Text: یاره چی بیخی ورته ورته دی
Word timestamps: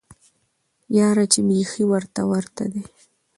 یاره 0.97 1.25
چی 1.31 1.41
بیخی 1.47 1.83
ورته 1.91 2.21
ورته 2.31 2.65
دی 2.71 2.81